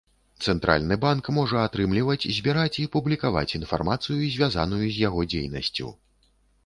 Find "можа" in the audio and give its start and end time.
1.37-1.59